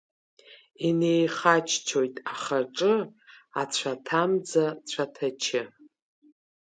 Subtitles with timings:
[0.87, 2.95] Инеихаччоит ахаҿы
[3.61, 5.61] ацәаҭамӡа-цәаҭачы…